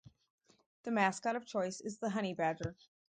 The 0.81 0.89
mascot 0.89 1.35
of 1.35 1.45
choice 1.45 1.79
is 1.79 1.99
the 1.99 2.09
Honey 2.09 2.33
Badger. 2.33 2.75